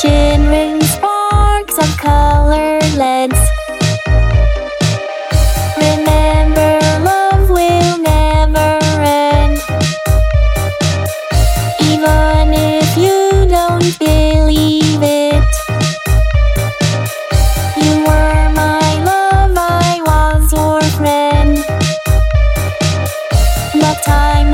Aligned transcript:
shimmering 0.00 0.82
sparks 0.82 1.78
of 1.78 1.96
colored 1.96 2.82
leads. 3.00 3.40
Remember, 5.78 6.78
love 7.02 7.48
will 7.48 7.98
never 7.98 8.78
end. 9.00 9.58
Even 11.80 12.52
if 12.52 12.96
you 12.98 13.46
don't 13.48 13.98
believe 13.98 15.02
it. 15.02 15.44
You 17.82 17.94
were 18.04 18.50
my 18.52 19.02
love, 19.02 19.56
I 19.56 20.02
was 20.04 20.52
your 20.52 20.82
friend. 20.98 21.56
But 23.80 24.02
time 24.04 24.52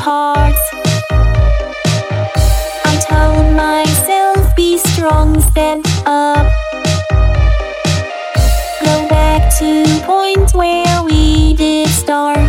parts. 0.00 0.58
I 2.90 2.94
told 3.08 3.54
myself, 3.54 4.56
be 4.56 4.78
strong, 4.78 5.38
stand 5.42 5.86
up. 6.06 6.46
Go 8.82 9.08
back 9.08 9.54
to 9.58 9.84
point 10.06 10.54
where 10.54 11.02
we 11.04 11.54
did 11.54 11.88
start. 11.88 12.39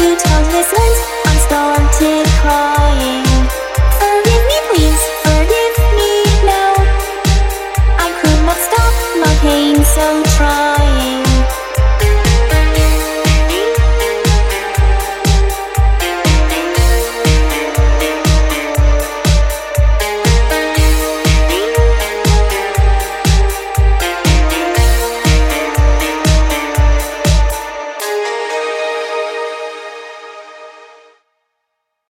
Told 0.00 0.46
me 0.48 0.62
once, 0.80 1.00
I 1.26 1.36
started 1.46 2.26
crying. 2.40 3.26
Forgive 4.00 4.44
me, 4.50 4.58
please, 4.70 5.02
forgive 5.26 5.76
me 5.98 6.12
now. 6.46 6.72
I 7.98 8.08
could 8.18 8.40
not 8.46 8.56
stop 8.56 8.94
my 9.20 9.32
pain, 9.42 9.76
so 9.84 10.22
try. 10.36 10.59